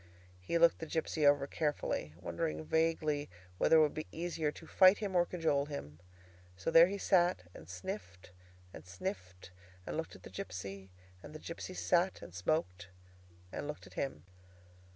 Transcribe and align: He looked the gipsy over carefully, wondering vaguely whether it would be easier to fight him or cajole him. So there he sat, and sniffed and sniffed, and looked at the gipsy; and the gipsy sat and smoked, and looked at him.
He 0.39 0.57
looked 0.57 0.79
the 0.79 0.87
gipsy 0.87 1.27
over 1.27 1.45
carefully, 1.45 2.15
wondering 2.19 2.65
vaguely 2.65 3.29
whether 3.59 3.75
it 3.77 3.81
would 3.81 3.93
be 3.93 4.07
easier 4.11 4.51
to 4.51 4.65
fight 4.65 4.97
him 4.97 5.15
or 5.15 5.27
cajole 5.27 5.67
him. 5.67 5.99
So 6.57 6.71
there 6.71 6.87
he 6.87 6.97
sat, 6.97 7.43
and 7.53 7.69
sniffed 7.69 8.31
and 8.73 8.83
sniffed, 8.83 9.51
and 9.85 9.95
looked 9.95 10.15
at 10.15 10.23
the 10.23 10.31
gipsy; 10.31 10.89
and 11.21 11.35
the 11.35 11.39
gipsy 11.39 11.75
sat 11.75 12.23
and 12.23 12.33
smoked, 12.33 12.87
and 13.51 13.67
looked 13.67 13.85
at 13.85 13.93
him. 13.93 14.23